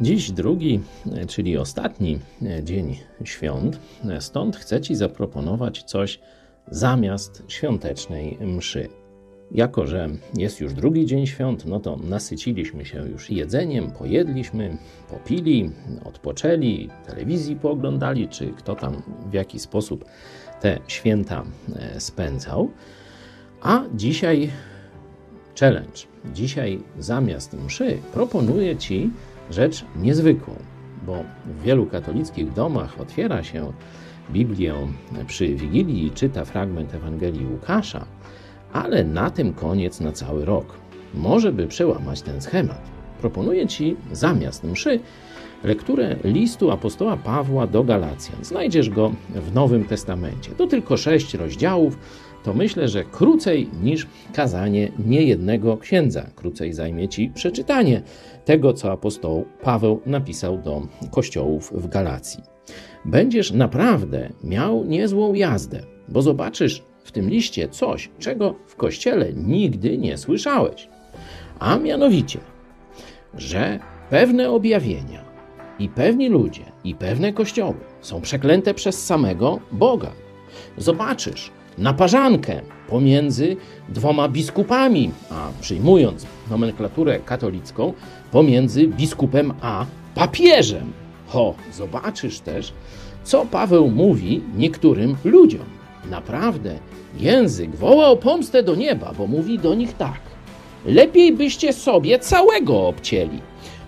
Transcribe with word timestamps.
Dziś 0.00 0.30
drugi, 0.30 0.80
czyli 1.28 1.58
ostatni 1.58 2.18
dzień 2.62 2.96
świąt, 3.24 3.78
stąd 4.20 4.56
chcę 4.56 4.80
Ci 4.80 4.94
zaproponować 4.94 5.82
coś 5.82 6.20
zamiast 6.70 7.42
świątecznej 7.48 8.38
mszy. 8.40 8.88
Jako, 9.50 9.86
że 9.86 10.08
jest 10.36 10.60
już 10.60 10.74
drugi 10.74 11.06
dzień 11.06 11.26
świąt, 11.26 11.66
no 11.66 11.80
to 11.80 11.96
nasyciliśmy 11.96 12.84
się 12.84 13.08
już 13.08 13.30
jedzeniem, 13.30 13.90
pojedliśmy, 13.90 14.76
popili, 15.10 15.70
odpoczęli, 16.04 16.88
telewizji 17.06 17.56
pooglądali, 17.56 18.28
czy 18.28 18.46
kto 18.46 18.74
tam 18.74 19.02
w 19.30 19.32
jaki 19.32 19.58
sposób 19.58 20.04
te 20.60 20.78
święta 20.86 21.44
e, 21.76 22.00
spędzał. 22.00 22.70
A 23.62 23.82
dzisiaj 23.94 24.50
challenge. 25.60 25.98
Dzisiaj 26.34 26.80
zamiast 26.98 27.54
mszy 27.54 27.98
proponuję 28.12 28.76
Ci 28.76 29.10
rzecz 29.50 29.84
niezwykłą, 29.96 30.54
bo 31.06 31.24
w 31.46 31.62
wielu 31.62 31.86
katolickich 31.86 32.52
domach 32.52 33.00
otwiera 33.00 33.42
się 33.42 33.72
Biblię 34.30 34.74
przy 35.26 35.54
Wigilii 35.54 36.06
i 36.06 36.10
czyta 36.10 36.44
fragment 36.44 36.94
Ewangelii 36.94 37.46
Łukasza, 37.46 38.06
ale 38.72 39.04
na 39.04 39.30
tym 39.30 39.52
koniec 39.52 40.00
na 40.00 40.12
cały 40.12 40.44
rok. 40.44 40.66
Może 41.14 41.52
by 41.52 41.66
przełamać 41.66 42.22
ten 42.22 42.40
schemat. 42.40 42.90
Proponuję 43.20 43.66
Ci 43.66 43.96
zamiast 44.12 44.64
mszy 44.64 45.00
lekturę 45.64 46.16
listu 46.24 46.70
apostoła 46.70 47.16
Pawła 47.16 47.66
do 47.66 47.84
Galacjan. 47.84 48.44
Znajdziesz 48.44 48.90
go 48.90 49.12
w 49.34 49.54
Nowym 49.54 49.84
Testamencie. 49.84 50.50
To 50.50 50.66
tylko 50.66 50.96
sześć 50.96 51.34
rozdziałów, 51.34 51.98
to 52.44 52.54
myślę, 52.54 52.88
że 52.88 53.04
krócej 53.04 53.68
niż 53.82 54.06
kazanie 54.34 54.92
niejednego 55.06 55.76
księdza. 55.76 56.26
Krócej 56.34 56.72
zajmie 56.72 57.08
ci 57.08 57.30
przeczytanie 57.34 58.02
tego, 58.44 58.72
co 58.72 58.92
apostoł 58.92 59.44
Paweł 59.62 60.00
napisał 60.06 60.58
do 60.58 60.82
kościołów 61.10 61.72
w 61.74 61.88
Galacji. 61.88 62.42
Będziesz 63.04 63.52
naprawdę 63.52 64.32
miał 64.44 64.84
niezłą 64.84 65.34
jazdę, 65.34 65.80
bo 66.08 66.22
zobaczysz 66.22 66.82
w 67.04 67.12
tym 67.12 67.30
liście 67.30 67.68
coś, 67.68 68.10
czego 68.18 68.54
w 68.66 68.76
kościele 68.76 69.32
nigdy 69.32 69.98
nie 69.98 70.18
słyszałeś. 70.18 70.88
A 71.58 71.78
mianowicie, 71.78 72.38
że 73.34 73.78
pewne 74.10 74.50
objawienia 74.50 75.35
i 75.78 75.88
pewni 75.88 76.28
ludzie 76.28 76.64
i 76.84 76.94
pewne 76.94 77.32
kościoły 77.32 77.74
są 78.00 78.20
przeklęte 78.20 78.74
przez 78.74 79.06
samego 79.06 79.60
Boga. 79.72 80.12
Zobaczysz, 80.78 81.50
naparzankę 81.78 82.60
pomiędzy 82.88 83.56
dwoma 83.88 84.28
biskupami, 84.28 85.10
a 85.30 85.48
przyjmując 85.60 86.26
nomenklaturę 86.50 87.18
katolicką, 87.18 87.92
pomiędzy 88.32 88.88
biskupem 88.88 89.54
a 89.60 89.86
papieżem. 90.14 90.92
Ho, 91.28 91.54
zobaczysz 91.72 92.40
też, 92.40 92.72
co 93.24 93.46
Paweł 93.46 93.90
mówi 93.90 94.42
niektórym 94.56 95.16
ludziom. 95.24 95.64
Naprawdę, 96.10 96.78
język 97.18 97.76
woła 97.76 98.06
o 98.06 98.16
pomstę 98.16 98.62
do 98.62 98.74
nieba, 98.74 99.12
bo 99.18 99.26
mówi 99.26 99.58
do 99.58 99.74
nich 99.74 99.96
tak. 99.96 100.20
Lepiej 100.86 101.32
byście 101.32 101.72
sobie 101.72 102.18
całego 102.18 102.88
obcięli. 102.88 103.40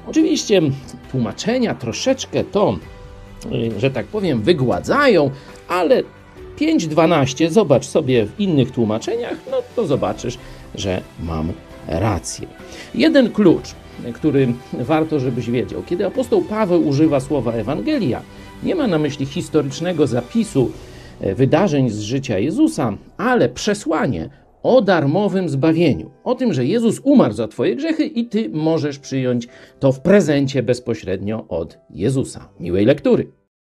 Oczywiście 0.09 0.63
tłumaczenia 1.11 1.75
troszeczkę 1.75 2.45
to, 2.45 2.79
y, 3.53 3.81
że 3.81 3.91
tak 3.91 4.07
powiem, 4.07 4.43
wygładzają, 4.43 5.31
ale 5.69 6.03
5.12, 6.59 7.51
zobacz 7.51 7.87
sobie 7.87 8.27
w 8.27 8.41
innych 8.41 8.71
tłumaczeniach, 8.71 9.37
no 9.51 9.57
to 9.77 9.87
zobaczysz, 9.87 10.39
że 10.75 11.01
mam 11.23 11.53
rację. 11.87 12.47
Jeden 12.95 13.33
klucz, 13.33 13.75
który 14.15 14.53
warto, 14.73 15.21
żebyś 15.21 15.51
wiedział. 15.51 15.83
Kiedy 15.87 16.07
apostoł 16.07 16.43
Paweł 16.43 16.89
używa 16.89 17.21
słowa 17.21 17.53
Ewangelia, 17.53 18.23
nie 18.63 18.75
ma 18.75 18.87
na 18.87 18.99
myśli 18.99 19.27
historycznego 19.27 20.07
zapisu 20.07 20.71
e, 21.21 21.35
wydarzeń 21.35 21.91
z 21.91 22.01
życia 22.01 22.39
Jezusa, 22.39 22.97
ale 23.17 23.49
przesłanie 23.49 24.29
o 24.63 24.83
darmowym 24.83 25.49
zbawieniu, 25.49 26.11
o 26.25 26.35
tym, 26.35 26.53
że 26.53 26.67
Jezus 26.67 27.01
umarł 27.05 27.35
za 27.35 27.49
Twoje 27.49 27.77
grzechy 27.77 28.05
i 28.05 28.25
Ty 28.27 28.51
możesz 28.53 28.99
przyjąć 28.99 29.49
to 29.81 29.93
w 29.93 30.01
prezencie 30.01 30.63
bezpośrednio 30.63 31.49
od 31.49 31.79
Jezusa. 31.91 32.49
Miłej 32.61 32.85
lektury. 32.85 33.38